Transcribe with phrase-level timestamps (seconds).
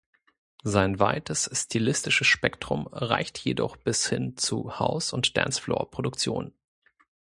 [0.63, 6.55] Sein weites stilistisches Spektrum reicht jedoch bis hin zu House- und Dancefloor-Produktionen.